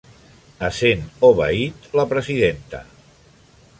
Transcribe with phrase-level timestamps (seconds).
[0.69, 2.81] Essent Obaid la presidenta.